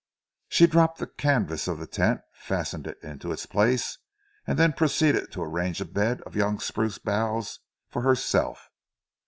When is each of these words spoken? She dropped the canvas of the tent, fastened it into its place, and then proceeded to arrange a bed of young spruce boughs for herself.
She 0.49 0.65
dropped 0.65 0.97
the 0.97 1.05
canvas 1.05 1.67
of 1.67 1.77
the 1.77 1.85
tent, 1.85 2.21
fastened 2.33 2.87
it 2.87 2.97
into 3.03 3.31
its 3.31 3.45
place, 3.45 3.99
and 4.47 4.57
then 4.57 4.73
proceeded 4.73 5.31
to 5.33 5.43
arrange 5.43 5.79
a 5.79 5.85
bed 5.85 6.21
of 6.21 6.35
young 6.35 6.57
spruce 6.59 6.97
boughs 6.97 7.59
for 7.87 8.01
herself. 8.01 8.71